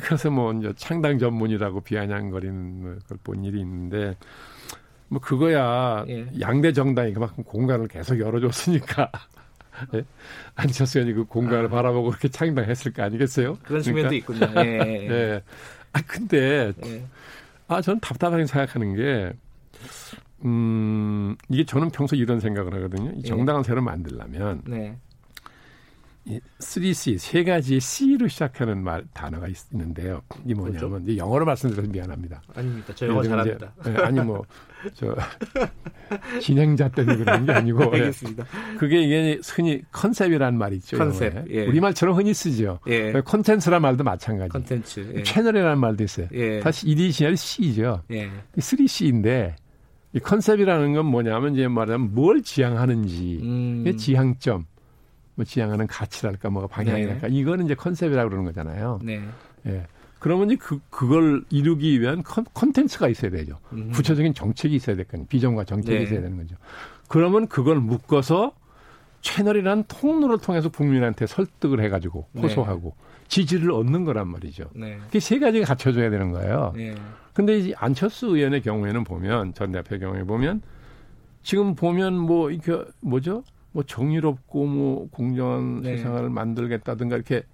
[0.00, 4.16] 그래서 뭐 이제 창당 전문이라고 비아냥거리는 걸 본 일이 있는데
[5.08, 6.26] 뭐 그거야 예.
[6.40, 9.10] 양대 정당이 그만큼 공간을 계속 열어줬으니까
[9.94, 10.04] 예?
[10.54, 11.68] 안철수 의원이 그 공간을 아.
[11.68, 13.58] 바라보고 그렇게 창당했을 거 아니겠어요?
[13.64, 14.46] 그런 측면도 그러니까.
[14.46, 14.64] 있군요.
[14.64, 14.78] 예.
[14.78, 15.10] 예.
[15.10, 15.42] 예.
[15.92, 17.04] 아 근데 예.
[17.66, 19.32] 아 저는 답답하게 생각하는 게
[20.44, 20.48] 음,
[21.48, 23.10] 이게 저는 평소 이런 생각을 하거든요.
[23.12, 23.28] 이 예.
[23.28, 24.96] 정당을 새로 만들려면 네.
[26.26, 30.22] 이 3C 세 가지 C로 시작하는 말 단어가 있는데요.
[30.44, 31.16] 이게 뭐냐면 그렇죠?
[31.16, 32.42] 영어로 말씀드려서 미안합니다.
[32.54, 32.92] 아닙니다.
[32.94, 33.72] 저 영어 잘합니다.
[33.80, 34.44] 이제, 네, 아니 뭐
[34.94, 35.14] 저
[36.40, 38.00] 진행자 때문에 그런 게 아니고 예.
[38.00, 38.44] 알겠습니다.
[38.44, 38.76] 네.
[38.78, 40.96] 그게 이게 흔히 컨셉이라는 말이 있죠.
[40.96, 41.50] 컨셉.
[41.50, 41.66] 예.
[41.66, 42.80] 우리 말처럼 흔히 쓰죠.
[42.86, 43.12] 예.
[43.24, 44.50] 콘텐츠란 말도 마찬가지.
[44.50, 45.12] 콘텐츠.
[45.16, 45.22] 예.
[45.22, 46.28] 채널이라는 말도 있어요.
[46.32, 46.60] 예.
[46.60, 48.02] 다시 이니셜 C죠.
[48.10, 48.30] 예.
[48.56, 49.54] 3C인데
[50.12, 53.96] 이 컨셉이라는 건 뭐냐면 이제 말하면 뭘 지향하는지 음.
[53.96, 54.66] 지향점.
[55.36, 57.34] 뭐 지향하는 가치랄까 뭐가 방향이랄까 네.
[57.34, 58.98] 이거는 이제 컨셉이라고 그러는 거잖아요.
[59.02, 59.22] 네.
[59.66, 59.86] 예.
[60.18, 63.58] 그러면 이제 그 그걸 이루기 위한 컨, 컨텐츠가 있어야 되죠.
[63.72, 63.90] 음.
[63.92, 66.02] 구체적인 정책이 있어야 될 거니 비전과 정책이 네.
[66.04, 66.56] 있어야 되는 거죠.
[67.08, 68.52] 그러면 그걸 묶어서
[69.22, 72.42] 채널이라는 통로를 통해서 국민한테 설득을 해가지고 네.
[72.42, 73.09] 호소하고 네.
[73.30, 74.64] 지지를 얻는 거란 말이죠.
[74.74, 74.98] 네.
[75.06, 76.74] 그게 세 가지가 갖춰져야 되는 거예요.
[76.76, 76.94] 네.
[77.32, 80.60] 근데 이제 안철수 의원의 경우에는 보면 전 대표의 경우에 보면
[81.42, 83.44] 지금 보면 뭐 이렇게 뭐죠?
[83.72, 85.96] 뭐 정의롭고 뭐 공정한 네.
[85.96, 87.44] 세상을 만들겠다든가 이렇게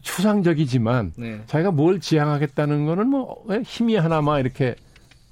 [0.00, 1.42] 추상적이지만 네.
[1.46, 4.76] 자기가 뭘 지향하겠다는 거는 뭐 힘이 하나만 이렇게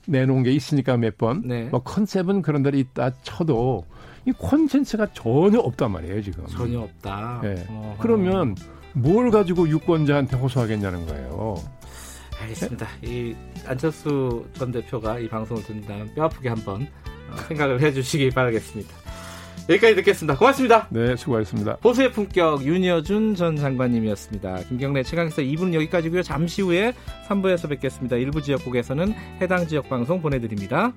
[0.06, 1.42] 내놓은 게 있으니까 몇 번.
[1.46, 1.68] 네.
[1.70, 3.86] 뭐 컨셉은 그런 데로 있다 쳐도
[4.26, 6.46] 이 콘텐츠가 전혀 없단 말이에요 지금.
[6.48, 7.40] 전혀 없다.
[7.42, 7.64] 네.
[8.00, 8.56] 그러면
[8.94, 11.56] 뭘 가지고 유권자한테 호소하겠냐는 거예요.
[12.40, 12.86] 알겠습니다.
[13.02, 13.34] 이
[13.66, 16.88] 안철수 전 대표가 이 방송을 듣는다면 뼈아프게 한번
[17.48, 18.94] 생각을 해주시기 바라겠습니다.
[19.68, 20.36] 여기까지 듣겠습니다.
[20.36, 20.88] 고맙습니다.
[20.90, 21.76] 네, 수고하셨습니다.
[21.76, 24.58] 보수의 품격 윤여준 전 장관님이었습니다.
[24.68, 26.22] 김경래 최강에서 2부는 여기까지고요.
[26.22, 26.92] 잠시 후에
[27.28, 28.16] 3부에서 뵙겠습니다.
[28.16, 30.92] 일부 지역국에서는 해당 지역 방송 보내드립니다.